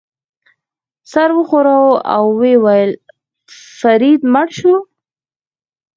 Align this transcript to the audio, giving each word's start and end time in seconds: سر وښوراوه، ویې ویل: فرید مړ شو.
سر 1.11 1.29
وښوراوه، 1.35 1.93
ویې 2.39 2.55
ویل: 2.63 2.91
فرید 3.77 4.21
مړ 4.33 4.47
شو. 4.57 4.75